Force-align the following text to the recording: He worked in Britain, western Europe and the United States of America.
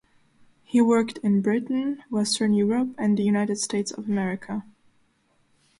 He 0.63 0.81
worked 0.81 1.19
in 1.19 1.41
Britain, 1.43 2.03
western 2.09 2.55
Europe 2.55 2.95
and 2.97 3.15
the 3.15 3.21
United 3.21 3.57
States 3.59 3.91
of 3.91 4.07
America. 4.07 4.63